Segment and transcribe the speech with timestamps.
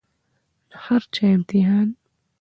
[0.69, 1.87] د هر چا امتحان